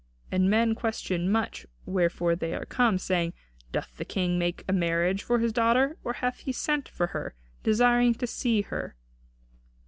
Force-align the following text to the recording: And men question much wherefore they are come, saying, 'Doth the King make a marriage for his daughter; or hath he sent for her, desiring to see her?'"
And 0.31 0.49
men 0.49 0.73
question 0.73 1.29
much 1.31 1.67
wherefore 1.85 2.35
they 2.35 2.55
are 2.55 2.65
come, 2.65 2.97
saying, 2.97 3.33
'Doth 3.71 3.97
the 3.97 4.03
King 4.03 4.39
make 4.39 4.63
a 4.67 4.73
marriage 4.73 5.21
for 5.21 5.37
his 5.37 5.53
daughter; 5.53 5.95
or 6.03 6.13
hath 6.13 6.39
he 6.39 6.51
sent 6.51 6.89
for 6.89 7.05
her, 7.13 7.35
desiring 7.61 8.15
to 8.15 8.25
see 8.25 8.63
her?'" 8.63 8.95